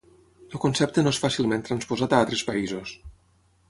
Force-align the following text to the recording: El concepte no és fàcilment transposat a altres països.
El 0.53 0.61
concepte 0.63 1.03
no 1.05 1.13
és 1.17 1.21
fàcilment 1.25 1.69
transposat 1.69 2.17
a 2.19 2.25
altres 2.25 2.47
països. 2.53 3.01